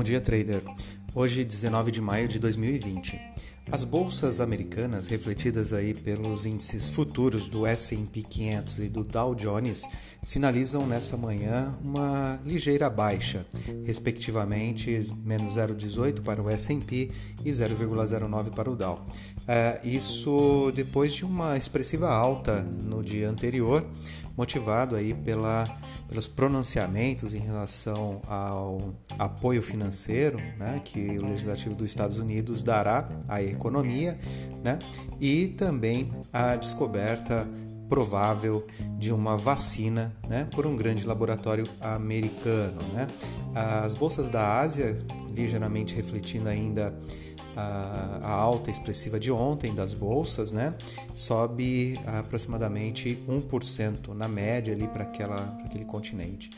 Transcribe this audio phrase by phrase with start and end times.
[0.00, 0.62] Bom dia, trader.
[1.14, 3.20] Hoje, 19 de maio de 2020.
[3.70, 9.82] As bolsas americanas, refletidas aí pelos índices futuros do S&P 500 e do Dow Jones,
[10.22, 13.44] sinalizam nessa manhã uma ligeira baixa,
[13.84, 17.10] respectivamente menos 0,18 para o S&P
[17.44, 19.04] e 0,09 para o Dow.
[19.46, 23.84] É, isso depois de uma expressiva alta no dia anterior,
[24.40, 25.68] motivado aí pela,
[26.08, 33.06] pelos pronunciamentos em relação ao apoio financeiro né, que o Legislativo dos Estados Unidos dará
[33.28, 34.18] à economia
[34.64, 34.78] né,
[35.20, 37.46] e também a descoberta
[37.86, 38.66] provável
[38.98, 42.80] de uma vacina né, por um grande laboratório americano.
[42.94, 43.08] Né?
[43.54, 44.96] As bolsas da Ásia,
[45.34, 46.98] ligeiramente refletindo ainda
[47.56, 50.74] a, alta expressiva de ontem das bolsas, né,
[51.14, 56.50] sobe aproximadamente 1% na média ali para aquele continente.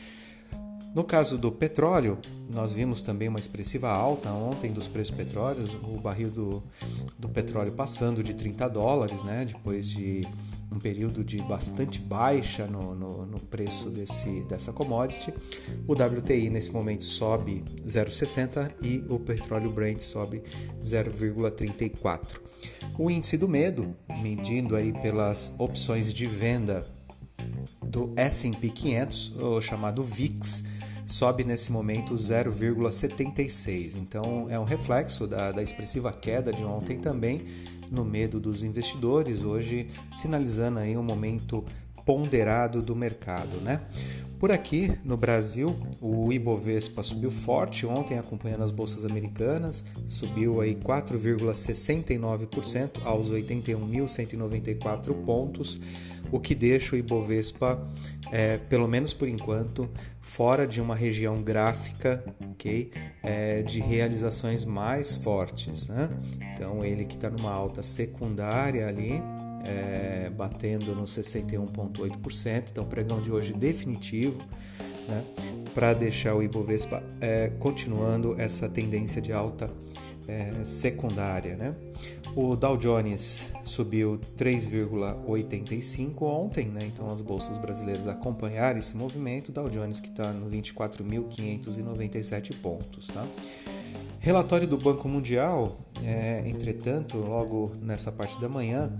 [0.93, 5.99] No caso do petróleo, nós vimos também uma expressiva alta ontem dos preços petróleos, o
[5.99, 6.63] barril do,
[7.17, 10.21] do petróleo passando de 30 dólares, né, depois de
[10.71, 15.33] um período de bastante baixa no, no, no, preço desse, dessa commodity.
[15.87, 20.43] O WTI nesse momento sobe 0,60 e o petróleo Brent sobe
[20.83, 22.39] 0,34.
[22.99, 26.85] O índice do medo, medindo aí pelas opções de venda
[27.81, 30.63] do S&P 500, o chamado VIX,
[31.05, 33.95] sobe nesse momento 0,76.
[33.95, 37.45] Então é um reflexo da, da expressiva queda de ontem também
[37.91, 41.63] no medo dos investidores, hoje sinalizando aí um momento
[42.05, 43.81] ponderado do mercado, né?
[44.43, 50.75] Por aqui no Brasil, o Ibovespa subiu forte ontem, acompanhando as bolsas americanas, subiu aí
[50.75, 55.79] 4,69% aos 81.194 pontos,
[56.33, 57.87] o que deixa o Ibovespa,
[58.31, 59.87] é, pelo menos por enquanto,
[60.19, 66.09] fora de uma região gráfica, ok, é, de realizações mais fortes, né?
[66.51, 69.21] Então ele que está numa alta secundária ali,
[69.63, 72.69] é, batendo no 61,8%.
[72.71, 74.39] Então, pregão de hoje definitivo,
[75.07, 75.23] né,
[75.75, 79.69] para deixar o Ibovespa é, continuando essa tendência de alta
[80.27, 81.55] é, secundária.
[81.55, 81.75] Né?
[82.35, 86.79] O Dow Jones subiu 3,85 ontem, né?
[86.83, 89.51] então as bolsas brasileiras acompanharam esse movimento.
[89.51, 93.05] Dow Jones que está no 24.597 pontos.
[93.07, 93.27] Tá?
[94.19, 98.91] Relatório do Banco Mundial, é, entretanto, logo nessa parte da manhã,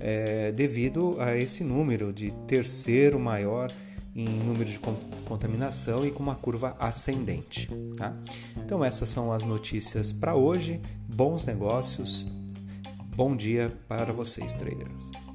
[0.00, 3.70] é, devido a esse número de terceiro maior
[4.16, 4.80] em número de
[5.26, 7.68] contaminação e com uma curva ascendente.
[7.96, 8.16] Tá?
[8.56, 10.80] Então, essas são as notícias para hoje.
[11.06, 12.26] Bons negócios.
[13.14, 15.25] Bom dia para vocês, traders.